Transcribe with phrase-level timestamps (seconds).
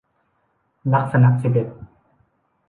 [0.93, 1.67] ลักษณะสิบเอ็ด